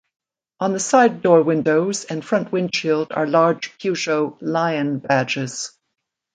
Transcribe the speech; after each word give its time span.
On 0.59 0.73
the 0.73 0.79
side 0.79 1.21
door 1.21 1.43
windows 1.43 2.05
and 2.05 2.25
front 2.25 2.51
windshield 2.51 3.11
are 3.11 3.27
large 3.27 3.77
Peugeot 3.77 4.35
lion 4.41 4.97
badges. 4.97 5.77